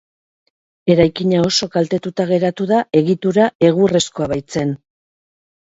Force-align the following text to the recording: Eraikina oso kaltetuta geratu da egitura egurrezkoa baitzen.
Eraikina 0.93 1.43
oso 1.49 1.69
kaltetuta 1.77 2.27
geratu 2.33 2.69
da 2.73 2.81
egitura 3.03 3.53
egurrezkoa 3.71 4.33
baitzen. 4.35 4.75